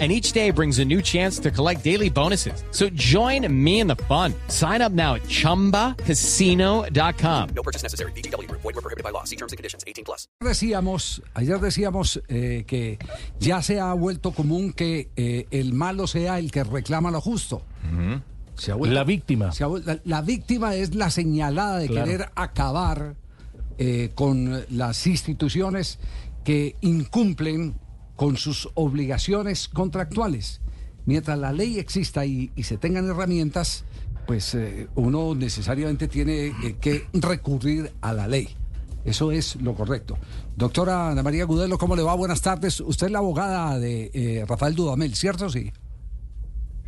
and 0.00 0.10
each 0.10 0.32
day 0.32 0.50
brings 0.50 0.80
a 0.80 0.84
new 0.84 1.00
chance 1.00 1.38
to 1.38 1.50
collect 1.52 1.84
daily 1.84 2.10
bonuses. 2.10 2.64
So 2.72 2.88
join 2.94 3.46
me 3.48 3.78
in 3.80 3.86
the 3.86 3.94
fun. 4.08 4.34
Sign 4.48 4.82
up 4.82 4.90
now 4.92 5.14
at 5.14 5.22
ChumbaCasino.com. 5.28 7.48
No 7.54 7.62
purchase 7.62 7.82
necessary. 7.84 8.10
BGW. 8.12 8.48
Void 8.50 8.64
were 8.64 8.72
prohibited 8.82 9.04
by 9.04 9.10
law. 9.10 9.22
See 9.24 9.36
terms 9.36 9.52
and 9.52 9.58
conditions. 9.58 9.84
18 9.86 10.04
plus. 10.04 10.26
Decíamos, 10.40 11.22
ayer 11.34 11.60
decíamos 11.60 12.20
eh, 12.28 12.64
que 12.66 12.98
ya 13.38 13.60
se 13.62 13.78
ha 13.80 13.92
vuelto 13.94 14.32
común 14.32 14.72
que 14.72 15.10
eh, 15.16 15.46
el 15.50 15.72
malo 15.74 16.06
sea 16.06 16.38
el 16.38 16.50
que 16.50 16.64
reclama 16.64 17.10
lo 17.10 17.20
justo. 17.20 17.62
Se 18.56 18.72
ha 18.72 18.76
vuelto- 18.76 18.94
La 18.94 19.04
víctima. 19.04 19.52
se 19.52 19.64
ha 19.64 19.68
vuel- 19.68 19.84
la, 19.84 20.00
la 20.04 20.22
víctima 20.22 20.74
es 20.74 20.94
la 20.94 21.10
señalada 21.10 21.78
de 21.78 21.88
Claro. 21.88 22.06
querer 22.06 22.28
acabar 22.34 23.16
eh, 23.78 24.10
con 24.14 24.64
las 24.70 25.06
instituciones 25.06 25.98
que 26.44 26.76
incumplen 26.80 27.74
con 28.16 28.36
sus 28.36 28.68
obligaciones 28.74 29.68
contractuales. 29.68 30.60
Mientras 31.06 31.38
la 31.38 31.52
ley 31.52 31.78
exista 31.78 32.24
y, 32.24 32.50
se 32.62 32.78
tengan 32.78 33.08
herramientas, 33.08 33.84
pues 34.26 34.54
eh, 34.54 34.88
uno 34.94 35.34
necesariamente 35.34 36.08
tiene 36.08 36.46
eh, 36.46 36.76
que 36.80 37.06
recurrir 37.12 37.92
a 38.00 38.12
la 38.12 38.26
ley. 38.26 38.48
Eso 39.04 39.32
es 39.32 39.56
lo 39.56 39.74
correcto. 39.74 40.16
Doctora 40.56 41.10
Ana 41.10 41.22
María 41.22 41.44
Gudelo, 41.44 41.76
¿cómo 41.76 41.94
le 41.94 42.02
va? 42.02 42.14
Buenas 42.14 42.40
tardes. 42.40 42.80
Usted 42.80 43.08
es 43.08 43.12
la 43.12 43.18
abogada 43.18 43.78
de 43.78 44.10
eh, 44.14 44.44
Rafael 44.48 44.74
Dudamel, 44.74 45.14
¿cierto? 45.14 45.50
Sí. 45.50 45.72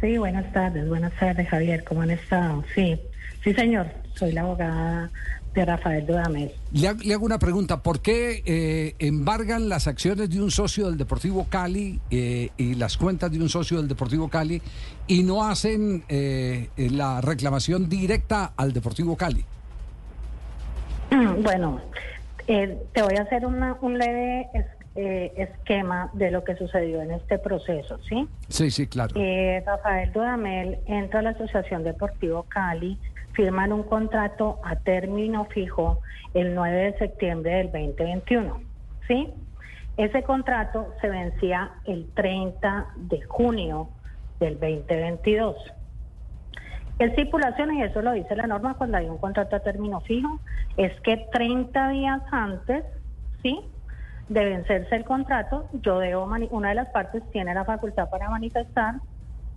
Sí, 0.00 0.18
buenas 0.18 0.50
tardes, 0.52 0.88
buenas 0.88 1.12
tardes, 1.18 1.48
Javier, 1.48 1.82
¿cómo 1.84 2.02
han 2.02 2.10
estado? 2.10 2.62
Sí, 2.74 3.00
sí, 3.42 3.54
señor, 3.54 3.86
soy 4.14 4.32
la 4.32 4.42
abogada 4.42 5.10
de 5.56 5.64
Rafael 5.64 6.06
Dudamel. 6.06 6.52
Le, 6.72 6.88
ha- 6.88 6.92
le 6.92 7.14
hago 7.14 7.24
una 7.24 7.38
pregunta. 7.38 7.82
¿Por 7.82 8.00
qué 8.00 8.42
eh, 8.44 8.94
embargan 8.98 9.68
las 9.68 9.86
acciones 9.88 10.28
de 10.30 10.40
un 10.40 10.50
socio 10.50 10.86
del 10.86 10.98
Deportivo 10.98 11.46
Cali 11.48 11.98
eh, 12.10 12.50
y 12.58 12.74
las 12.74 12.96
cuentas 12.98 13.32
de 13.32 13.38
un 13.40 13.48
socio 13.48 13.78
del 13.78 13.88
Deportivo 13.88 14.28
Cali 14.28 14.60
y 15.06 15.22
no 15.22 15.44
hacen 15.48 16.04
eh, 16.08 16.68
eh, 16.76 16.90
la 16.90 17.20
reclamación 17.22 17.88
directa 17.88 18.52
al 18.56 18.72
Deportivo 18.74 19.16
Cali? 19.16 19.44
Bueno, 21.42 21.80
eh, 22.46 22.78
te 22.92 23.02
voy 23.02 23.14
a 23.16 23.22
hacer 23.22 23.46
una- 23.46 23.76
un 23.80 23.98
leve 23.98 24.46
es- 24.54 24.66
esquema 25.36 26.10
de 26.14 26.30
lo 26.30 26.42
que 26.44 26.56
sucedió 26.56 27.02
en 27.02 27.10
este 27.12 27.38
proceso, 27.38 27.98
¿sí? 28.08 28.26
Sí, 28.48 28.70
sí, 28.70 28.86
claro. 28.86 29.14
Rafael 29.66 30.10
Dudamel 30.12 30.78
entra 30.86 31.20
a 31.20 31.22
la 31.22 31.30
Asociación 31.30 31.84
Deportivo 31.84 32.44
Cali, 32.48 32.98
firman 33.36 33.72
un 33.72 33.82
contrato 33.82 34.58
a 34.64 34.76
término 34.76 35.44
fijo 35.44 36.00
el 36.34 36.54
9 36.54 36.76
de 36.76 36.98
septiembre 36.98 37.52
del 37.56 37.66
2021, 37.70 38.60
¿sí? 39.06 39.32
Ese 39.96 40.22
contrato 40.22 40.94
se 41.00 41.08
vencía 41.08 41.70
el 41.84 42.10
30 42.14 42.86
de 42.96 43.20
junio 43.22 43.90
del 44.40 44.58
2022. 44.58 45.56
Estipulaciones, 46.98 47.76
y 47.76 47.82
eso 47.82 48.00
lo 48.00 48.12
dice 48.12 48.34
la 48.36 48.46
norma 48.46 48.74
cuando 48.74 48.96
hay 48.96 49.06
un 49.06 49.18
contrato 49.18 49.56
a 49.56 49.60
término 49.60 50.00
fijo, 50.00 50.40
es 50.78 50.98
que 51.02 51.28
30 51.30 51.90
días 51.90 52.22
antes, 52.30 52.84
¿sí? 53.42 53.60
De 54.28 54.44
vencerse 54.44 54.96
el 54.96 55.04
contrato, 55.04 55.68
yo 55.82 55.98
debo, 55.98 56.24
una 56.50 56.70
de 56.70 56.74
las 56.74 56.88
partes 56.88 57.22
tiene 57.32 57.54
la 57.54 57.64
facultad 57.64 58.08
para 58.08 58.30
manifestar 58.30 58.96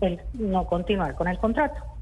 el 0.02 0.22
no 0.34 0.66
continuar 0.68 1.16
con 1.16 1.28
el 1.30 1.38
contrato. 1.40 1.99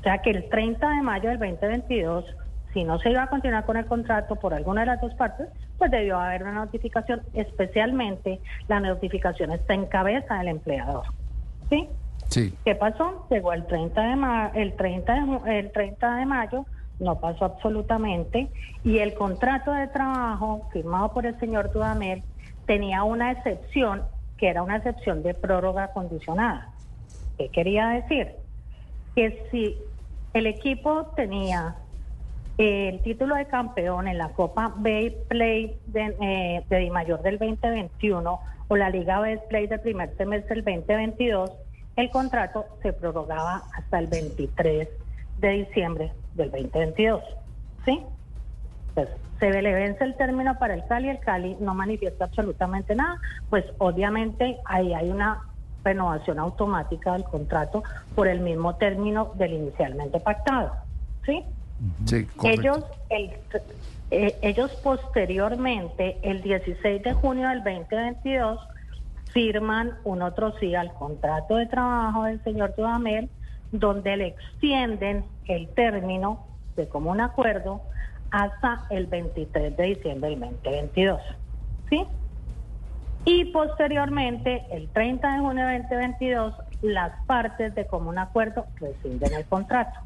O 0.00 0.02
sea 0.02 0.18
que 0.18 0.30
el 0.30 0.48
30 0.48 0.88
de 0.88 1.02
mayo 1.02 1.28
del 1.30 1.38
2022, 1.38 2.24
si 2.72 2.84
no 2.84 2.98
se 2.98 3.10
iba 3.10 3.22
a 3.24 3.28
continuar 3.28 3.64
con 3.64 3.76
el 3.76 3.86
contrato 3.86 4.36
por 4.36 4.54
alguna 4.54 4.82
de 4.82 4.86
las 4.88 5.00
dos 5.00 5.14
partes, 5.14 5.48
pues 5.78 5.90
debió 5.90 6.18
haber 6.18 6.42
una 6.42 6.52
notificación, 6.52 7.22
especialmente 7.34 8.40
la 8.68 8.80
notificación 8.80 9.52
está 9.52 9.74
en 9.74 9.86
cabeza 9.86 10.38
del 10.38 10.48
empleador. 10.48 11.04
¿Sí? 11.70 11.88
Sí. 12.28 12.54
¿Qué 12.64 12.74
pasó? 12.74 13.26
Llegó 13.30 13.52
el 13.52 13.66
30 13.66 14.00
de 14.02 14.16
ma- 14.16 14.50
el 14.54 14.74
30 14.74 15.14
de, 15.14 15.58
el 15.58 15.72
30 15.72 16.16
de 16.16 16.26
mayo, 16.26 16.66
no 16.98 17.18
pasó 17.20 17.44
absolutamente 17.44 18.48
y 18.84 18.98
el 18.98 19.14
contrato 19.14 19.72
de 19.72 19.88
trabajo 19.88 20.68
firmado 20.72 21.12
por 21.12 21.26
el 21.26 21.38
señor 21.38 21.70
Dudamel 21.72 22.22
tenía 22.66 23.04
una 23.04 23.32
excepción 23.32 24.04
que 24.38 24.48
era 24.48 24.62
una 24.62 24.76
excepción 24.76 25.22
de 25.22 25.34
prórroga 25.34 25.88
condicionada. 25.88 26.70
¿Qué 27.38 27.48
quería 27.50 27.88
decir? 27.88 28.34
Que 29.16 29.48
si 29.50 29.76
el 30.34 30.46
equipo 30.46 31.06
tenía 31.16 31.74
el 32.58 33.00
título 33.00 33.34
de 33.34 33.46
campeón 33.46 34.08
en 34.08 34.18
la 34.18 34.28
Copa 34.30 34.72
Bay 34.76 35.16
Play 35.28 35.78
de, 35.86 36.16
eh, 36.20 36.64
de 36.68 36.78
Di 36.78 36.90
Mayor 36.90 37.22
del 37.22 37.38
2021 37.38 38.40
o 38.68 38.76
la 38.76 38.90
Liga 38.90 39.20
Best 39.20 39.44
Play 39.48 39.66
del 39.66 39.80
primer 39.80 40.16
semestre 40.16 40.62
del 40.62 40.64
2022, 40.64 41.50
el 41.96 42.10
contrato 42.10 42.66
se 42.82 42.92
prorrogaba 42.92 43.62
hasta 43.74 43.98
el 43.98 44.06
23 44.06 44.88
de 45.38 45.48
diciembre 45.48 46.12
del 46.34 46.50
2022. 46.50 47.22
¿Sí? 47.84 48.02
Pues 48.94 49.08
se 49.38 49.50
le 49.50 49.72
vence 49.72 50.02
el 50.02 50.16
término 50.16 50.58
para 50.58 50.74
el 50.74 50.86
Cali, 50.86 51.10
el 51.10 51.20
Cali 51.20 51.56
no 51.60 51.74
manifiesta 51.74 52.24
absolutamente 52.24 52.94
nada, 52.94 53.20
pues 53.50 53.64
obviamente 53.78 54.56
ahí 54.64 54.94
hay 54.94 55.10
una 55.10 55.42
renovación 55.86 56.38
automática 56.38 57.12
del 57.12 57.24
contrato 57.24 57.82
por 58.14 58.28
el 58.28 58.40
mismo 58.40 58.76
término 58.76 59.32
del 59.36 59.52
inicialmente 59.54 60.20
pactado. 60.20 60.72
¿Sí? 61.24 61.44
Ellos, 62.44 62.84
el, 63.10 63.30
eh, 64.10 64.36
ellos 64.42 64.70
posteriormente, 64.82 66.18
el 66.22 66.42
16 66.42 67.02
de 67.02 67.12
junio 67.12 67.48
del 67.48 67.62
2022, 67.64 68.60
firman 69.32 69.92
un 70.04 70.22
otro 70.22 70.54
sí 70.58 70.74
al 70.74 70.92
contrato 70.94 71.56
de 71.56 71.66
trabajo 71.66 72.24
del 72.24 72.42
señor 72.42 72.74
Dudamel, 72.76 73.28
donde 73.72 74.16
le 74.16 74.28
extienden 74.28 75.24
el 75.46 75.68
término 75.68 76.46
de 76.76 76.88
común 76.88 77.20
acuerdo 77.20 77.82
hasta 78.30 78.86
el 78.90 79.06
23 79.06 79.76
de 79.76 79.82
diciembre 79.84 80.30
del 80.30 80.40
2022. 80.40 81.20
¿Sí? 81.90 82.04
Y 83.26 83.46
posteriormente, 83.46 84.64
el 84.70 84.88
30 84.90 85.32
de 85.32 85.38
junio 85.40 85.66
del 85.66 85.82
2022, 85.82 86.54
las 86.82 87.12
partes 87.26 87.74
de 87.74 87.84
común 87.86 88.18
acuerdo 88.18 88.66
rescinden 88.76 89.34
el 89.34 89.44
contrato. 89.46 89.98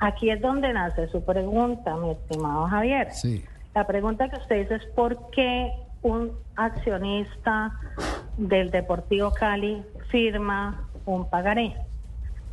Aquí 0.00 0.30
es 0.30 0.40
donde 0.40 0.72
nace 0.72 1.08
su 1.08 1.22
pregunta, 1.22 1.94
mi 1.96 2.10
estimado 2.10 2.66
Javier. 2.66 3.12
Sí. 3.12 3.44
La 3.74 3.86
pregunta 3.86 4.30
que 4.30 4.36
usted 4.36 4.62
dice 4.62 4.76
es 4.76 4.86
por 4.94 5.30
qué 5.30 5.72
un 6.02 6.32
accionista 6.56 7.78
del 8.38 8.70
Deportivo 8.70 9.30
Cali 9.32 9.82
firma 10.10 10.88
un 11.04 11.28
pagaré. 11.28 11.76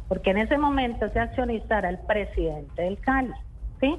Porque 0.09 0.31
en 0.31 0.39
ese 0.39 0.57
momento 0.57 1.05
ese 1.05 1.21
accionista 1.21 1.79
era 1.79 1.89
el 1.89 1.99
presidente 1.99 2.81
del 2.81 2.99
Cali, 2.99 3.31
¿sí? 3.79 3.97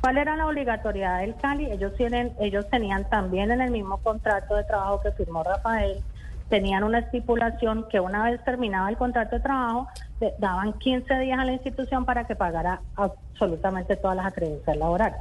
¿Cuál 0.00 0.16
era 0.16 0.34
la 0.34 0.46
obligatoriedad 0.46 1.20
del 1.20 1.36
Cali? 1.36 1.70
Ellos 1.70 1.94
tienen, 1.96 2.32
ellos 2.40 2.68
tenían 2.70 3.08
también 3.10 3.50
en 3.50 3.60
el 3.60 3.70
mismo 3.70 3.98
contrato 3.98 4.54
de 4.54 4.64
trabajo 4.64 5.02
que 5.02 5.12
firmó 5.12 5.42
Rafael, 5.42 6.02
tenían 6.48 6.84
una 6.84 7.00
estipulación 7.00 7.86
que 7.90 8.00
una 8.00 8.24
vez 8.24 8.42
terminaba 8.44 8.88
el 8.88 8.96
contrato 8.96 9.36
de 9.36 9.42
trabajo, 9.42 9.88
le 10.20 10.34
daban 10.38 10.72
15 10.74 11.18
días 11.18 11.38
a 11.38 11.44
la 11.44 11.52
institución 11.52 12.04
para 12.04 12.26
que 12.26 12.34
pagara 12.34 12.80
absolutamente 12.96 13.96
todas 13.96 14.16
las 14.16 14.26
acreencias 14.26 14.76
laborales. 14.76 15.20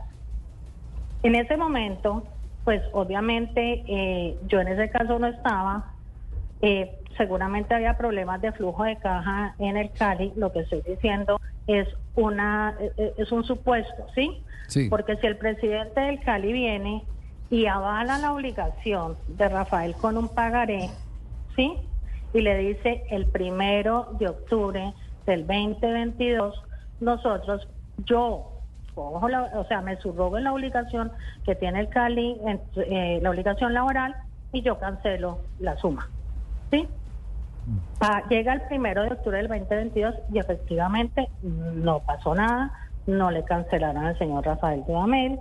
En 1.24 1.36
ese 1.36 1.58
momento, 1.58 2.24
pues 2.64 2.82
obviamente 2.94 3.84
eh, 3.88 4.38
yo 4.48 4.62
en 4.62 4.70
ese 4.70 4.90
caso 4.90 5.20
no 5.20 5.28
estaba, 5.28 5.92
eh, 6.62 6.99
seguramente 7.24 7.76
había 7.76 7.98
problemas 7.98 8.42
de 8.42 8.54
flujo 8.54 8.86
de 8.86 8.96
caja 8.98 9.54
en 9.60 9.76
el 9.76 9.92
Cali, 9.92 10.32
lo 10.38 10.52
que 10.54 10.62
estoy 10.62 10.82
diciendo 10.88 11.38
es 11.68 11.86
una 12.16 12.76
eh, 12.80 12.92
eh, 12.98 13.14
es 13.18 13.30
un 13.34 13.44
supuesto, 13.44 14.08
¿sí? 14.16 14.42
Sí. 14.68 14.88
Porque 14.90 15.18
si 15.18 15.28
el 15.28 15.38
presidente 15.38 16.00
del 16.00 16.22
Cali 16.22 16.54
viene 16.54 17.04
y 17.50 17.66
avala 17.66 18.18
la 18.20 18.32
obligación 18.32 19.18
de 19.28 19.50
Rafael 19.50 19.96
con 19.98 20.16
un 20.18 20.30
pagaré, 20.30 20.90
¿sí? 21.58 21.78
Y 22.34 22.40
le 22.40 22.58
dice 22.58 23.04
el 23.10 23.26
primero 23.28 24.08
de 24.20 24.30
octubre 24.30 24.94
del 25.26 25.46
2022, 25.46 26.56
nosotros, 27.02 27.68
yo, 27.98 28.62
cojo 28.96 29.28
la- 29.28 29.52
o 29.56 29.66
sea, 29.66 29.82
me 29.82 29.98
subrogo 29.98 30.38
en 30.38 30.46
la 30.46 30.54
obligación 30.54 31.12
que 31.46 31.56
tiene 31.56 31.82
el 31.82 31.90
Cali, 31.90 32.38
en- 32.46 32.62
eh, 32.78 33.20
la 33.22 33.30
obligación 33.32 33.74
laboral, 33.74 34.16
y 34.54 34.62
yo 34.62 34.80
cancelo 34.80 35.42
la 35.60 35.76
suma, 35.78 36.08
¿sí? 36.72 36.88
Llega 38.30 38.54
el 38.54 38.62
primero 38.62 39.04
de 39.04 39.10
octubre 39.10 39.38
del 39.38 39.48
2022 39.48 40.16
y 40.32 40.40
efectivamente 40.40 41.30
no 41.42 42.00
pasó 42.00 42.34
nada, 42.34 42.72
no 43.06 43.32
le 43.32 43.44
cancelaron 43.44 44.06
al 44.06 44.18
señor 44.18 44.46
Rafael 44.46 44.84
Dudamel. 44.88 45.40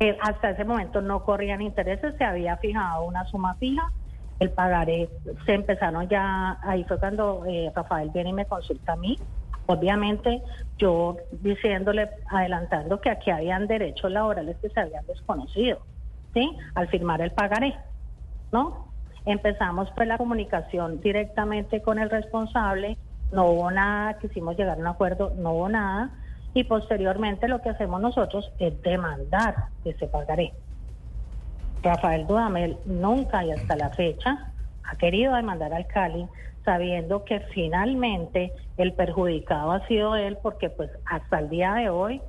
Eh, 0.00 0.16
hasta 0.20 0.50
ese 0.50 0.64
momento 0.64 1.00
no 1.00 1.24
corrían 1.24 1.62
intereses, 1.62 2.14
se 2.16 2.24
había 2.24 2.56
fijado 2.56 3.04
una 3.04 3.24
suma 3.26 3.54
fija, 3.54 3.90
el 4.40 4.50
pagaré 4.50 5.08
se 5.46 5.54
empezaron 5.54 6.08
ya, 6.08 6.58
ahí 6.62 6.84
fue 6.84 6.98
cuando 6.98 7.44
eh, 7.46 7.72
Rafael 7.74 8.10
viene 8.10 8.30
y 8.30 8.34
me 8.34 8.46
consulta 8.46 8.92
a 8.92 8.96
mí. 8.96 9.16
Obviamente 9.66 10.42
yo 10.78 11.16
diciéndole, 11.40 12.10
adelantando 12.28 13.00
que 13.00 13.10
aquí 13.10 13.30
habían 13.30 13.66
derechos 13.66 14.10
laborales 14.10 14.56
que 14.60 14.68
se 14.68 14.80
habían 14.80 15.06
desconocido, 15.06 15.78
¿sí? 16.34 16.54
Al 16.74 16.88
firmar 16.88 17.22
el 17.22 17.30
pagaré, 17.30 17.74
¿no? 18.52 18.93
Empezamos 19.26 19.88
pues 19.96 20.06
la 20.06 20.18
comunicación 20.18 21.00
directamente 21.00 21.80
con 21.80 21.98
el 21.98 22.10
responsable, 22.10 22.96
no 23.32 23.46
hubo 23.46 23.70
nada, 23.70 24.18
quisimos 24.18 24.56
llegar 24.56 24.76
a 24.76 24.80
un 24.80 24.86
acuerdo, 24.86 25.32
no 25.36 25.52
hubo 25.52 25.68
nada, 25.68 26.10
y 26.52 26.64
posteriormente 26.64 27.48
lo 27.48 27.62
que 27.62 27.70
hacemos 27.70 28.00
nosotros 28.00 28.52
es 28.58 28.80
demandar 28.82 29.54
ese 29.84 30.06
pagaré. 30.06 30.52
Rafael 31.82 32.26
Dudamel 32.26 32.78
nunca 32.86 33.44
y 33.44 33.52
hasta 33.52 33.76
la 33.76 33.90
fecha 33.90 34.52
ha 34.84 34.96
querido 34.96 35.34
demandar 35.34 35.72
al 35.74 35.86
Cali 35.86 36.26
sabiendo 36.64 37.24
que 37.24 37.40
finalmente 37.52 38.52
el 38.78 38.94
perjudicado 38.94 39.72
ha 39.72 39.86
sido 39.86 40.16
él 40.16 40.38
porque 40.42 40.70
pues 40.70 40.90
hasta 41.04 41.40
el 41.40 41.50
día 41.50 41.74
de 41.74 41.90
hoy 41.90 42.22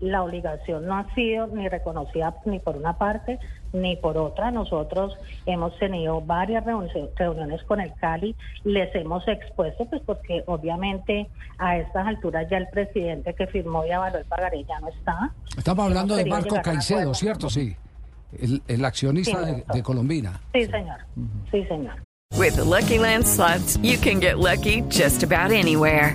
la 0.00 0.22
obligación 0.22 0.86
no 0.86 0.96
ha 0.96 1.14
sido 1.14 1.46
ni 1.48 1.68
reconocida 1.68 2.34
ni 2.44 2.58
por 2.58 2.76
una 2.76 2.98
parte 2.98 3.38
ni 3.72 3.96
por 3.96 4.16
otra. 4.16 4.50
Nosotros 4.50 5.16
hemos 5.46 5.76
tenido 5.78 6.20
varias 6.20 6.64
reuniones 6.64 7.62
con 7.64 7.80
el 7.80 7.92
Cali, 7.94 8.34
les 8.64 8.94
hemos 8.94 9.26
expuesto, 9.28 9.84
pues 9.86 10.02
porque 10.04 10.42
obviamente 10.46 11.28
a 11.58 11.76
estas 11.78 12.06
alturas 12.06 12.46
ya 12.50 12.58
el 12.58 12.68
presidente 12.68 13.34
que 13.34 13.46
firmó 13.46 13.84
y 13.84 13.90
avaló 13.90 14.18
el 14.18 14.24
pagaré 14.24 14.64
ya 14.64 14.80
no 14.80 14.88
está. 14.88 15.32
Estamos 15.56 15.86
hablando 15.86 16.16
de 16.16 16.24
Marco 16.24 16.56
Caicedo, 16.62 17.14
¿cierto? 17.14 17.50
Sí. 17.50 17.76
El, 18.38 18.62
el 18.68 18.84
accionista 18.84 19.40
de, 19.40 19.64
de, 19.72 19.82
Colombina. 19.82 20.40
Sí, 20.52 20.66
señor. 20.66 20.98
Sí, 21.50 21.64
señor. 21.64 21.94
With 22.36 22.56
the 22.56 22.64
Lucky 22.64 22.98
Land 22.98 23.26
slots, 23.26 23.78
you 23.78 23.96
can 23.96 24.20
get 24.20 24.38
lucky 24.38 24.82
just 24.90 25.22
about 25.22 25.50
anywhere. 25.50 26.14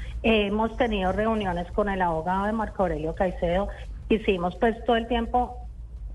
Hemos 0.23 0.75
tenido 0.77 1.11
reuniones 1.11 1.71
con 1.71 1.89
el 1.89 2.01
abogado 2.01 2.45
de 2.45 2.51
Marco 2.51 2.83
Aurelio 2.83 3.15
Caicedo. 3.15 3.69
Hicimos 4.09 4.55
pues 4.57 4.83
todo 4.85 4.95
el 4.95 5.07
tiempo 5.07 5.57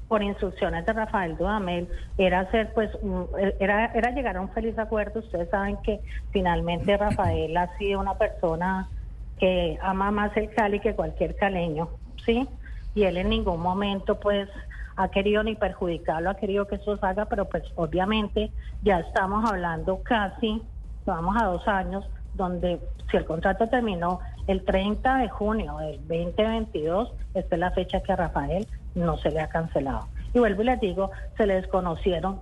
por 0.08 0.22
instrucciones 0.22 0.86
de 0.86 0.92
Rafael 0.92 1.36
Dudamel, 1.36 1.88
era 2.16 2.40
hacer 2.40 2.72
pues 2.74 2.90
era, 3.58 3.86
era 3.86 4.10
llegar 4.12 4.36
a 4.36 4.40
un 4.40 4.50
feliz 4.50 4.78
acuerdo. 4.78 5.20
Ustedes 5.20 5.50
saben 5.50 5.78
que 5.78 6.00
finalmente 6.30 6.96
Rafael 6.96 7.56
ha 7.56 7.76
sido 7.76 8.00
una 8.00 8.14
persona 8.14 8.88
que 9.38 9.78
ama 9.82 10.10
más 10.10 10.36
el 10.36 10.50
Cali 10.50 10.80
que 10.80 10.94
cualquier 10.94 11.36
caleño, 11.36 11.88
¿sí? 12.24 12.48
Y 12.94 13.02
él 13.02 13.16
en 13.16 13.30
ningún 13.30 13.60
momento 13.60 14.18
pues 14.18 14.48
ha 14.96 15.08
querido 15.08 15.42
ni 15.42 15.56
perjudicarlo, 15.56 16.30
ha 16.30 16.36
querido 16.36 16.66
que 16.66 16.76
eso 16.76 16.96
salga, 16.96 17.26
pero 17.26 17.44
pues 17.46 17.64
obviamente 17.74 18.50
ya 18.82 19.00
estamos 19.00 19.44
hablando 19.48 20.02
casi, 20.02 20.62
vamos 21.04 21.36
a 21.38 21.46
dos 21.46 21.68
años, 21.68 22.08
donde 22.36 22.80
si 23.10 23.16
el 23.16 23.24
contrato 23.24 23.68
terminó 23.68 24.20
el 24.46 24.64
30 24.64 25.18
de 25.18 25.28
junio 25.28 25.78
del 25.78 25.98
2022, 26.00 27.12
esta 27.34 27.54
es 27.56 27.60
la 27.60 27.70
fecha 27.70 28.00
que 28.00 28.12
a 28.12 28.16
Rafael 28.16 28.66
no 28.94 29.16
se 29.18 29.30
le 29.30 29.40
ha 29.40 29.48
cancelado. 29.48 30.06
Y 30.34 30.38
vuelvo 30.38 30.62
y 30.62 30.66
les 30.66 30.80
digo, 30.80 31.10
se 31.36 31.46
le 31.46 31.54
desconocieron 31.54 32.40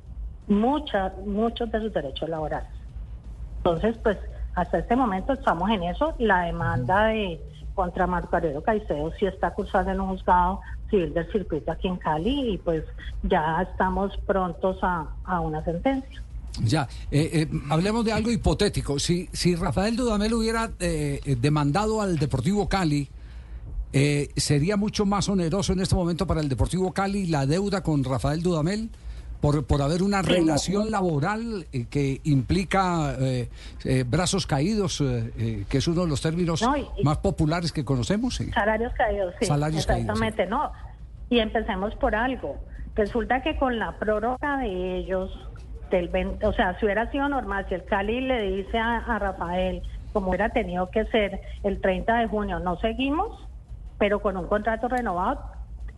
muchas, 0.49 1.17
muchos 1.19 1.71
de 1.71 1.81
sus 1.81 1.93
derechos 1.93 2.29
laborales. 2.29 2.69
Entonces, 3.59 3.97
pues 3.99 4.19
hasta 4.55 4.79
este 4.79 4.97
momento 4.97 5.33
estamos 5.33 5.71
en 5.71 5.85
eso. 5.85 6.15
La 6.19 6.43
demanda 6.43 7.07
de 7.07 7.41
contra 7.75 8.07
Marco 8.07 8.37
Aurelio 8.37 8.63
Caicedo 8.63 9.11
sí 9.19 9.27
está 9.27 9.49
acusada 9.49 9.93
en 9.93 10.01
un 10.01 10.11
juzgado 10.11 10.61
civil 10.91 11.13
del 11.13 11.31
circuito 11.33 11.73
aquí 11.73 11.89
en 11.89 11.97
Cali 11.97 12.53
y 12.53 12.59
pues 12.59 12.85
ya 13.23 13.63
estamos 13.63 14.17
prontos 14.19 14.79
a 14.83 15.41
una 15.41 15.65
sentencia. 15.65 16.23
Ya, 16.63 16.89
eh, 17.11 17.31
eh, 17.33 17.49
hablemos 17.69 18.05
de 18.05 18.13
algo 18.13 18.31
hipotético. 18.31 18.99
Si, 18.99 19.29
si 19.33 19.57
Rafael 19.57 19.97
Dudamel 19.97 20.35
hubiera 20.35 20.71
eh, 20.79 21.37
demandado 21.41 22.01
al 22.01 22.19
Deportivo 22.19 22.69
Cali, 22.69 23.09
¿sería 24.37 24.77
mucho 24.77 25.05
más 25.05 25.29
oneroso 25.29 25.73
en 25.73 25.81
este 25.81 25.95
momento 25.95 26.27
para 26.27 26.41
el 26.41 26.49
Deportivo 26.49 26.93
Cali 26.93 27.27
la 27.27 27.47
deuda 27.47 27.83
con 27.83 28.05
Rafael 28.05 28.43
Dudamel? 28.43 28.91
Por, 29.41 29.67
por 29.67 29.83
haber 29.83 30.03
una 30.03 30.23
relación 30.23 30.91
laboral 30.91 31.67
que 31.91 32.19
implica 32.25 33.15
brazos 34.07 34.47
caídos, 34.47 35.05
que 35.37 35.79
es 35.79 35.87
uno 35.87 36.03
de 36.05 36.09
los 36.09 36.23
términos 36.23 36.65
más 37.03 37.19
populares 37.19 37.71
que 37.71 37.85
conocemos. 37.85 38.37
Salarios 38.55 38.93
caídos, 38.95 39.35
sí. 39.39 39.47
exactamente, 39.77 40.47
no. 40.47 40.73
Y 41.29 41.41
empecemos 41.41 41.95
por 41.97 42.15
algo. 42.15 42.57
Resulta 42.95 43.43
que 43.43 43.59
con 43.59 43.79
la 43.79 43.99
prórroga 43.99 44.59
de 44.59 44.97
ellos, 44.97 45.31
o 46.43 46.53
sea, 46.53 46.79
si 46.79 46.85
hubiera 46.85 47.11
sido 47.11 47.29
normal, 47.29 47.67
si 47.69 47.75
el 47.75 47.85
Cali 47.85 48.21
le 48.21 48.43
dice 48.43 48.79
a, 48.79 49.19
Rafael, 49.19 49.83
como 50.13 50.29
hubiera 50.29 50.49
tenido 50.49 50.91
que 50.91 51.05
ser 51.07 51.41
el 51.63 51.81
30 51.81 52.17
de 52.17 52.27
junio, 52.27 52.59
no 52.59 52.77
seguimos, 52.79 53.39
pero 53.99 54.21
con 54.21 54.37
un 54.37 54.47
contrato 54.47 54.89
renovado, 54.89 55.41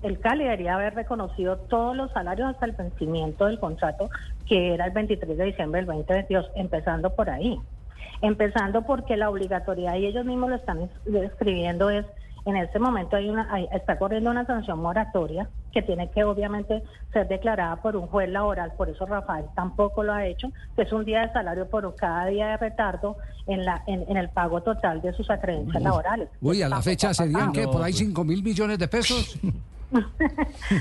el 0.02 0.20
Cali 0.20 0.44
debería 0.44 0.74
haber 0.74 0.94
reconocido 0.94 1.56
todos 1.56 1.96
los 1.96 2.12
salarios 2.12 2.50
hasta 2.50 2.66
el 2.66 2.72
vencimiento 2.72 3.46
del 3.46 3.58
contrato, 3.58 4.10
que 4.46 4.74
era 4.74 4.86
el 4.86 4.92
23 4.92 5.36
de 5.36 5.44
diciembre 5.44 5.80
del 5.80 5.86
2022, 5.86 6.50
empezando 6.54 7.10
por 7.10 7.30
ahí. 7.30 7.58
Empezando 8.22 8.82
porque 8.82 9.16
la 9.16 9.30
obligatoriedad, 9.30 9.96
y 9.96 10.06
ellos 10.06 10.24
mismos 10.24 10.50
lo 10.50 10.56
están 10.56 10.90
escribiendo, 11.06 11.90
es 11.90 12.06
en 12.46 12.56
este 12.56 12.78
momento 12.78 13.16
hay 13.16 13.28
una, 13.28 13.60
está 13.72 13.98
corriendo 13.98 14.30
una 14.30 14.46
sanción 14.46 14.78
moratoria 14.80 15.48
que 15.76 15.82
tiene 15.82 16.08
que 16.08 16.24
obviamente 16.24 16.82
ser 17.12 17.28
declarada 17.28 17.76
por 17.82 17.96
un 17.96 18.06
juez 18.06 18.30
laboral, 18.30 18.72
por 18.78 18.88
eso 18.88 19.04
Rafael 19.04 19.44
tampoco 19.54 20.02
lo 20.02 20.14
ha 20.14 20.24
hecho, 20.24 20.50
que 20.74 20.82
es 20.82 20.92
un 20.92 21.04
día 21.04 21.20
de 21.20 21.32
salario 21.34 21.68
por 21.68 21.94
cada 21.96 22.24
día 22.24 22.46
de 22.46 22.56
retardo 22.56 23.18
en, 23.46 23.62
la, 23.62 23.82
en, 23.86 24.16
el 24.16 24.30
pago 24.30 24.62
total 24.62 25.02
de 25.02 25.12
sus 25.12 25.28
acreencias 25.28 25.82
laborales. 25.82 26.30
Uy, 26.40 26.62
a 26.62 26.68
la 26.70 26.80
fecha 26.80 27.12
serían 27.12 27.52
que 27.52 27.68
por 27.68 27.82
ahí 27.82 27.92
5 27.92 28.24
mil 28.24 28.42
millones 28.42 28.78
de 28.78 28.88
pesos. 28.88 29.38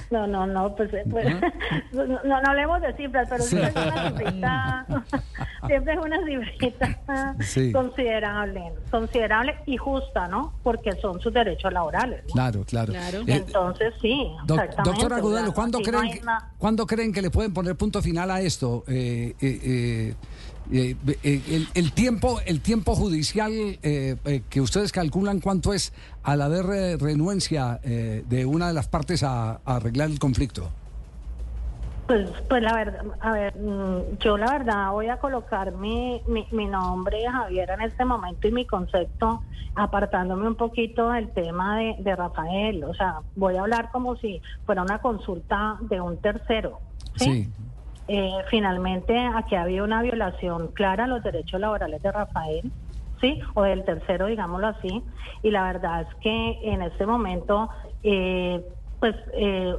No, 0.09 0.25
no, 0.25 0.47
no, 0.47 0.75
pues, 0.75 0.89
pues 1.11 1.27
no, 1.93 2.23
no, 2.23 2.35
hablemos 2.43 2.81
de 2.81 2.91
cifras, 2.93 3.27
pero 3.29 3.43
siempre 3.43 3.69
es 3.69 3.75
una 3.75 4.09
cifrita, 4.09 4.85
siempre 5.67 5.93
es 5.93 5.99
una 5.99 6.17
cifrita 6.25 7.35
considerable, 7.73 8.73
considerable 8.91 9.55
y 9.65 9.77
justa, 9.77 10.27
¿no? 10.27 10.53
Porque 10.63 10.91
son 10.93 11.19
sus 11.19 11.33
derechos 11.33 11.71
laborales. 11.71 12.23
Claro, 12.31 12.63
claro. 12.65 12.93
Eh, 12.93 13.23
Entonces, 13.27 13.93
sí. 14.01 14.27
doctora 14.45 15.17
Agudelo, 15.17 15.53
¿cuándo, 15.53 15.79
creen, 15.79 16.21
¿cuándo 16.57 16.85
creen 16.85 17.13
que 17.13 17.21
le 17.21 17.29
pueden 17.29 17.53
poner 17.53 17.75
punto 17.75 18.01
final 18.01 18.31
a 18.31 18.41
esto? 18.41 18.83
Eh, 18.87 19.35
eh, 19.41 19.59
eh 19.63 20.15
eh, 20.71 20.95
eh, 21.23 21.67
el, 21.73 21.91
tiempo, 21.91 22.39
el 22.45 22.61
tiempo 22.61 22.95
judicial 22.95 23.51
eh, 23.53 24.41
que 24.49 24.61
ustedes 24.61 24.91
calculan 24.91 25.39
cuánto 25.39 25.73
es 25.73 25.93
al 26.23 26.41
haber 26.41 26.99
renuencia 26.99 27.79
de 27.83 28.45
una 28.45 28.67
de 28.67 28.73
las 28.73 28.87
partes 28.87 29.23
a, 29.23 29.61
arreglar 29.65 30.09
el 30.09 30.19
conflicto. 30.19 30.69
Pues, 32.07 32.29
pues 32.47 32.61
la 32.61 32.73
verdad, 32.73 33.03
a 33.19 33.31
ver, 33.31 33.57
mm, 33.57 34.17
yo 34.19 34.37
la 34.37 34.51
verdad 34.51 34.91
voy 34.91 35.07
a 35.07 35.17
colocar 35.17 35.71
mi, 35.71 36.21
mi, 36.27 36.47
mi 36.51 36.67
nombre, 36.67 37.25
Javier, 37.27 37.71
en 37.71 37.81
este 37.81 38.05
momento 38.05 38.47
y 38.47 38.51
mi 38.51 38.65
concepto, 38.65 39.41
apartándome 39.73 40.47
un 40.47 40.55
poquito 40.55 41.09
del 41.09 41.31
tema 41.31 41.77
de, 41.77 41.95
de 41.99 42.15
Rafael. 42.15 42.83
O 42.83 42.93
sea, 42.93 43.21
voy 43.35 43.57
a 43.57 43.61
hablar 43.61 43.89
como 43.91 44.15
si 44.17 44.41
fuera 44.65 44.83
una 44.83 44.99
consulta 44.99 45.77
de 45.81 45.99
un 45.99 46.17
tercero. 46.17 46.79
sí. 47.15 47.49
Eh, 48.07 48.31
finalmente 48.51 49.17
aquí 49.33 49.55
había 49.55 49.83
una 49.83 50.03
violación 50.03 50.67
clara 50.73 51.05
a 51.05 51.07
los 51.07 51.23
derechos 51.23 51.59
laborales 51.59 52.03
de 52.03 52.11
Rafael, 52.11 52.71
¿sí? 53.19 53.39
O 53.55 53.63
del 53.63 53.83
tercero, 53.83 54.27
digámoslo 54.27 54.67
así. 54.67 55.03
Y 55.41 55.49
la 55.49 55.63
verdad 55.63 56.01
es 56.01 56.15
que 56.21 56.59
en 56.63 56.83
este 56.83 57.07
momento, 57.07 57.69
eh, 58.03 58.63
pues 59.05 59.15
eh, 59.33 59.75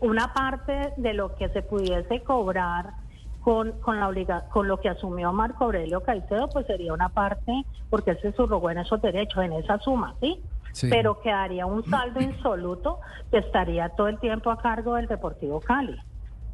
una 0.00 0.32
parte 0.34 0.92
de 0.96 1.14
lo 1.14 1.36
que 1.36 1.48
se 1.50 1.62
pudiese 1.62 2.22
cobrar 2.24 2.94
con, 3.40 3.70
con, 3.80 4.00
la 4.00 4.08
obliga 4.08 4.48
con 4.48 4.66
lo 4.66 4.80
que 4.80 4.88
asumió 4.88 5.32
Marco 5.32 5.66
Aurelio 5.66 6.00
Caicedo, 6.02 6.48
pues 6.48 6.66
sería 6.66 6.92
una 6.92 7.08
parte, 7.08 7.52
porque 7.88 8.12
él 8.12 8.18
se 8.20 8.32
subrogó 8.32 8.70
en 8.70 8.78
esos 8.78 9.00
derechos, 9.00 9.44
en 9.44 9.52
esa 9.52 9.78
suma, 9.78 10.16
¿sí? 10.20 10.40
Sí. 10.72 10.88
Pero 10.90 11.20
quedaría 11.20 11.66
un 11.66 11.84
saldo 11.84 12.20
insoluto 12.20 12.98
que 13.30 13.38
estaría 13.38 13.90
todo 13.90 14.08
el 14.08 14.18
tiempo 14.18 14.50
a 14.50 14.58
cargo 14.58 14.96
del 14.96 15.06
Deportivo 15.06 15.60
Cali. 15.60 15.96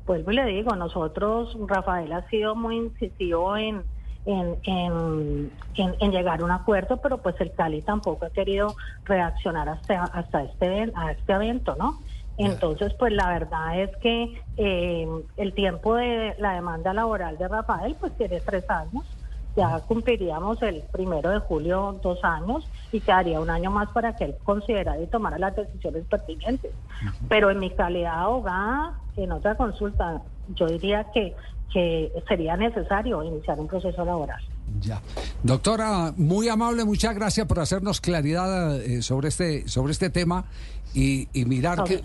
vuelvo 0.04 0.30
y 0.32 0.34
le 0.34 0.44
digo, 0.44 0.76
nosotros, 0.76 1.56
Rafael 1.66 2.12
ha 2.12 2.28
sido 2.28 2.54
muy 2.54 2.76
incisivo 2.76 3.56
en, 3.56 3.82
en, 4.26 4.56
en, 4.64 5.50
en, 5.76 5.96
en 5.98 6.10
llegar 6.12 6.40
a 6.40 6.44
un 6.44 6.50
acuerdo, 6.50 6.98
pero 6.98 7.18
pues 7.18 7.40
el 7.40 7.52
Cali 7.52 7.82
tampoco 7.82 8.26
ha 8.26 8.30
querido 8.30 8.74
reaccionar 9.04 9.68
hasta, 9.68 10.04
hasta 10.04 10.42
este, 10.42 10.92
a 10.94 11.12
este 11.12 11.32
evento, 11.32 11.74
¿no? 11.78 11.98
Entonces, 12.38 12.94
pues 12.94 13.12
la 13.12 13.28
verdad 13.28 13.80
es 13.80 13.94
que 13.98 14.40
eh, 14.56 15.06
el 15.36 15.52
tiempo 15.52 15.94
de 15.96 16.34
la 16.38 16.54
demanda 16.54 16.94
laboral 16.94 17.36
de 17.36 17.46
Rafael, 17.48 17.96
pues 18.00 18.16
tiene 18.16 18.40
tres 18.40 18.68
años. 18.70 19.04
Ya 19.56 19.80
cumpliríamos 19.80 20.62
el 20.62 20.82
primero 20.92 21.28
de 21.28 21.40
julio 21.40 21.98
dos 22.02 22.22
años 22.22 22.66
y 22.92 23.00
quedaría 23.00 23.40
un 23.40 23.50
año 23.50 23.70
más 23.70 23.90
para 23.90 24.14
que 24.16 24.24
él 24.24 24.36
considerara 24.44 25.00
y 25.00 25.06
tomara 25.08 25.38
las 25.38 25.56
decisiones 25.56 26.04
pertinentes. 26.04 26.70
Pero 27.28 27.50
en 27.50 27.58
mi 27.58 27.70
calidad 27.70 28.12
de 28.12 28.22
abogada, 28.22 28.94
en 29.16 29.32
otra 29.32 29.56
consulta, 29.56 30.22
yo 30.54 30.66
diría 30.66 31.04
que, 31.12 31.34
que 31.72 32.10
sería 32.28 32.56
necesario 32.56 33.22
iniciar 33.22 33.58
un 33.60 33.68
proceso 33.68 34.04
laboral. 34.04 34.40
Ya. 34.80 35.00
Doctora, 35.42 36.12
muy 36.16 36.48
amable, 36.48 36.84
muchas 36.84 37.14
gracias 37.14 37.46
por 37.46 37.58
hacernos 37.60 38.00
claridad 38.00 38.76
eh, 38.80 39.02
sobre 39.02 39.28
este 39.28 39.66
sobre 39.68 39.92
este 39.92 40.10
tema 40.10 40.44
y, 40.94 41.28
y 41.32 41.44
mirar 41.44 41.82
que 41.84 42.00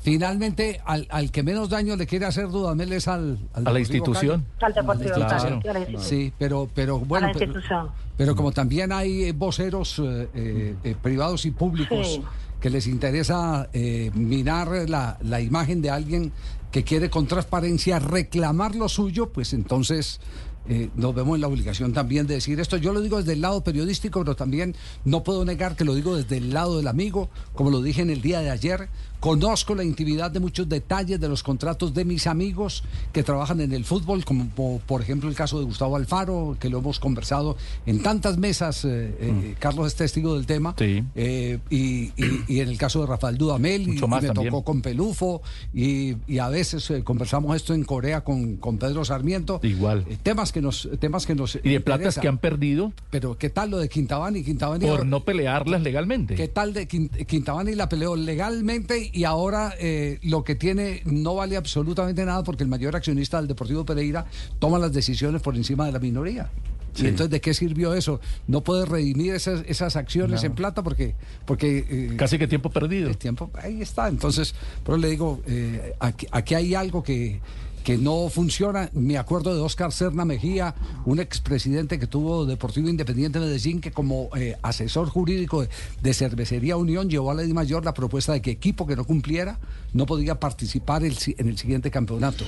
finalmente 0.00 0.80
al, 0.84 1.06
al 1.10 1.30
que 1.30 1.42
menos 1.42 1.68
daño 1.70 1.96
le 1.96 2.06
quiere 2.06 2.26
hacer 2.26 2.48
Dudamel 2.48 2.92
es 2.92 3.08
al, 3.08 3.38
al 3.54 3.66
A 3.68 3.72
la 3.72 3.80
institución. 3.80 4.44
Al 4.60 4.72
Deportivo 4.74 5.14
Claro. 5.14 5.60
Cali. 5.62 5.96
Sí, 5.98 6.32
pero 6.38 6.68
pero 6.74 6.98
bueno, 6.98 7.26
a 7.26 7.28
la 7.28 7.32
pero, 7.34 7.44
institución. 7.46 7.88
pero 8.16 8.34
como 8.36 8.52
también 8.52 8.92
hay 8.92 9.24
eh, 9.24 9.32
voceros 9.32 9.98
eh, 9.98 10.28
eh, 10.34 10.74
eh, 10.84 10.96
privados 11.00 11.44
y 11.46 11.50
públicos 11.52 12.06
Sí. 12.06 12.22
que 12.60 12.70
les 12.70 12.86
interesa 12.86 13.68
eh, 13.72 14.10
minar 14.14 14.68
la, 14.88 15.18
la 15.22 15.40
imagen 15.40 15.80
de 15.82 15.90
alguien 15.90 16.32
que 16.74 16.82
quiere 16.82 17.08
con 17.08 17.28
transparencia 17.28 18.00
reclamar 18.00 18.74
lo 18.74 18.88
suyo, 18.88 19.30
pues 19.30 19.52
entonces 19.52 20.18
eh, 20.68 20.88
nos 20.96 21.14
vemos 21.14 21.34
en 21.36 21.40
la 21.42 21.48
obligación 21.48 21.92
también 21.92 22.26
de 22.26 22.34
decir 22.34 22.58
esto. 22.60 22.76
Yo 22.76 22.92
lo 22.92 23.00
digo 23.00 23.18
desde 23.18 23.32
el 23.34 23.40
lado 23.40 23.62
periodístico, 23.62 24.20
pero 24.20 24.34
también 24.36 24.74
no 25.04 25.22
puedo 25.22 25.44
negar 25.44 25.76
que 25.76 25.84
lo 25.84 25.94
digo 25.94 26.16
desde 26.16 26.38
el 26.38 26.52
lado 26.52 26.76
del 26.78 26.88
amigo, 26.88 27.28
como 27.54 27.70
lo 27.70 27.82
dije 27.82 28.02
en 28.02 28.10
el 28.10 28.20
día 28.22 28.40
de 28.40 28.50
ayer. 28.50 28.88
Conozco 29.20 29.74
la 29.74 29.84
intimidad 29.84 30.30
de 30.30 30.38
muchos 30.38 30.68
detalles 30.68 31.18
de 31.18 31.28
los 31.30 31.42
contratos 31.42 31.94
de 31.94 32.04
mis 32.04 32.26
amigos 32.26 32.84
que 33.10 33.22
trabajan 33.22 33.58
en 33.62 33.72
el 33.72 33.86
fútbol, 33.86 34.22
como 34.22 34.48
po- 34.50 34.82
por 34.86 35.00
ejemplo 35.00 35.30
el 35.30 35.34
caso 35.34 35.58
de 35.58 35.64
Gustavo 35.64 35.96
Alfaro, 35.96 36.58
que 36.60 36.68
lo 36.68 36.78
hemos 36.80 37.00
conversado 37.00 37.56
en 37.86 38.02
tantas 38.02 38.36
mesas. 38.36 38.84
eh, 38.84 39.14
eh, 39.18 39.54
Carlos 39.58 39.86
es 39.86 39.94
testigo 39.94 40.34
del 40.34 40.44
tema. 40.44 40.74
Sí. 40.78 41.02
Eh, 41.14 41.58
y, 41.70 42.12
y- 42.22 42.44
y 42.48 42.60
en 42.60 42.68
el 42.68 42.76
caso 42.76 43.00
de 43.00 43.06
Rafael 43.06 43.38
Dudamel, 43.38 43.86
Mucho 43.86 44.04
y 44.04 44.08
más 44.08 44.22
me 44.22 44.28
también. 44.28 44.50
tocó 44.50 44.62
con 44.62 44.82
Pelufo, 44.82 45.40
y, 45.72 46.16
a 46.38 46.48
veces 46.50 46.92
conversamos 47.04 47.56
esto 47.56 47.72
en 47.72 47.84
Corea 47.84 48.22
con, 48.22 48.56
con 48.56 48.76
Pedro 48.76 49.06
Sarmiento. 49.06 49.58
Igual. 49.62 50.04
Temas 50.22 50.52
que 50.54 50.62
nos, 50.62 50.88
temas 51.00 51.26
que 51.26 51.34
nos 51.34 51.56
Y 51.56 51.68
de 51.68 51.80
platas 51.80 52.00
interesan. 52.00 52.22
que 52.22 52.28
han 52.28 52.38
perdido 52.38 52.92
Pero 53.10 53.36
¿qué 53.36 53.50
tal 53.50 53.70
lo 53.72 53.78
de 53.78 53.90
Quintabani? 53.90 54.42
Quintabani 54.42 54.86
por 54.86 55.04
no 55.04 55.24
pelearlas 55.24 55.82
legalmente. 55.82 56.34
¿Qué 56.36 56.48
tal 56.48 56.72
de 56.72 56.88
Quin- 56.88 57.10
Quintabani 57.26 57.74
la 57.74 57.88
peleó 57.90 58.16
legalmente 58.16 59.10
y 59.12 59.24
ahora 59.24 59.74
eh, 59.78 60.18
lo 60.22 60.44
que 60.44 60.54
tiene 60.54 61.02
no 61.04 61.34
vale 61.34 61.56
absolutamente 61.58 62.24
nada 62.24 62.42
porque 62.44 62.62
el 62.62 62.68
mayor 62.70 62.96
accionista 62.96 63.36
del 63.38 63.48
Deportivo 63.48 63.84
Pereira 63.84 64.24
toma 64.58 64.78
las 64.78 64.92
decisiones 64.92 65.42
por 65.42 65.56
encima 65.56 65.84
de 65.86 65.92
la 65.92 65.98
minoría? 65.98 66.48
Sí. 66.94 67.04
¿Y 67.04 67.08
entonces 67.08 67.30
de 67.30 67.40
qué 67.40 67.52
sirvió 67.54 67.92
eso? 67.92 68.20
No 68.46 68.62
puede 68.62 68.86
redimir 68.86 69.34
esas, 69.34 69.64
esas 69.66 69.96
acciones 69.96 70.42
No. 70.42 70.46
en 70.46 70.54
plata 70.54 70.84
porque, 70.84 71.16
porque 71.44 71.84
eh, 71.90 72.16
Casi 72.16 72.38
que 72.38 72.46
tiempo 72.46 72.70
perdido. 72.70 73.08
el 73.10 73.16
tiempo 73.18 73.50
ahí 73.60 73.82
está. 73.82 74.06
Entonces, 74.08 74.54
pero 74.84 74.96
le 74.96 75.08
digo, 75.10 75.40
eh, 75.48 75.94
aquí, 75.98 76.28
aquí 76.30 76.54
hay 76.54 76.76
algo 76.76 77.02
que, 77.02 77.40
que 77.84 77.98
no 77.98 78.28
funciona. 78.30 78.90
Me 78.94 79.18
acuerdo 79.18 79.54
de 79.54 79.60
Oscar 79.60 79.92
Serna 79.92 80.24
Mejía, 80.24 80.74
un 81.04 81.20
expresidente 81.20 81.98
que 81.98 82.06
tuvo 82.06 82.46
Deportivo 82.46 82.88
Independiente 82.88 83.38
de 83.38 83.44
Medellín, 83.46 83.80
que 83.80 83.92
como 83.92 84.30
eh, 84.36 84.56
asesor 84.62 85.08
jurídico 85.10 85.60
de, 85.62 85.68
de 86.02 86.14
Cervecería 86.14 86.76
Unión 86.76 87.08
llevó 87.08 87.30
a 87.30 87.34
la 87.34 87.44
Mayor 87.54 87.84
la 87.84 87.94
propuesta 87.94 88.32
de 88.32 88.40
que 88.42 88.50
equipo 88.50 88.86
que 88.86 88.96
no 88.96 89.04
cumpliera 89.04 89.60
no 89.92 90.06
podía 90.06 90.40
participar 90.40 91.04
el 91.04 91.14
en 91.38 91.48
el 91.48 91.56
siguiente 91.58 91.90
campeonato. 91.90 92.44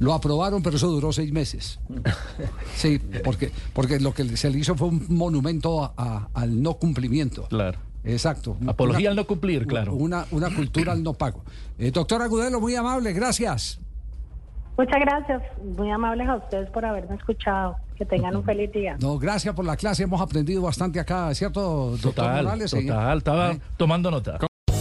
Lo 0.00 0.14
aprobaron, 0.14 0.62
pero 0.62 0.76
eso 0.78 0.88
duró 0.88 1.12
seis 1.12 1.30
meses. 1.32 1.78
Sí, 2.76 2.98
porque, 3.24 3.50
porque 3.74 3.98
lo 4.00 4.14
que 4.14 4.36
se 4.36 4.50
le 4.50 4.58
hizo 4.58 4.74
fue 4.76 4.88
un 4.88 5.04
monumento 5.08 5.82
a- 5.84 5.92
a- 5.96 6.28
al 6.34 6.62
no 6.62 6.74
cumplimiento. 6.74 7.46
Claro. 7.48 7.78
Exacto. 8.04 8.56
Apología 8.66 9.00
Una- 9.00 9.10
al 9.10 9.16
no 9.16 9.26
cumplir, 9.26 9.66
claro. 9.66 9.94
Una, 9.94 10.24
una 10.30 10.54
cultura 10.54 10.92
al 10.92 11.02
no 11.02 11.12
pago. 11.14 11.44
Eh, 11.78 11.90
doctor 11.90 12.22
Agudelo, 12.22 12.60
muy 12.60 12.74
amable, 12.74 13.12
gracias. 13.12 13.80
Muchas 14.78 15.00
gracias, 15.00 15.42
muy 15.76 15.90
amables 15.90 16.28
a 16.28 16.36
ustedes 16.36 16.70
por 16.70 16.84
haberme 16.84 17.16
escuchado. 17.16 17.76
Que 17.96 18.04
tengan 18.04 18.36
un 18.36 18.44
feliz 18.44 18.70
día. 18.72 18.96
No, 19.00 19.18
gracias 19.18 19.52
por 19.56 19.64
la 19.64 19.76
clase, 19.76 20.04
hemos 20.04 20.20
aprendido 20.20 20.62
bastante 20.62 21.00
acá, 21.00 21.34
¿cierto, 21.34 21.90
doctor 22.00 22.14
Total, 22.14 22.44
Morales? 22.44 22.70
Total. 22.70 23.18
Estaba 23.18 23.50
Eh, 23.52 23.60
tomando 23.76 24.08
nota. 24.12 24.38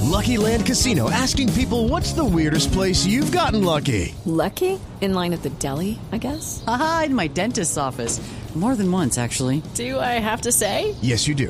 Lucky 0.10 0.38
Land 0.38 0.66
Casino 0.68 1.10
asking 1.10 1.50
people 1.54 1.90
what's 1.90 2.14
the 2.14 2.24
weirdest 2.24 2.72
place 2.72 3.08
you've 3.08 3.36
gotten 3.36 3.66
lucky? 3.66 4.14
Lucky? 4.26 4.78
In 5.02 5.14
line 5.16 5.34
at 5.34 5.42
the 5.42 5.50
deli, 5.60 5.98
I 6.14 6.20
guess? 6.20 6.64
Haha, 6.68 7.06
in 7.06 7.16
my 7.16 7.28
dentist's 7.28 7.78
office. 7.78 8.22
More 8.56 8.76
than 8.76 8.92
once, 8.92 9.18
actually. 9.20 9.62
Do 9.76 10.00
I 10.00 10.20
have 10.20 10.42
to 10.42 10.52
say? 10.52 10.96
Yes, 11.02 11.28
you 11.28 11.36
do. 11.36 11.50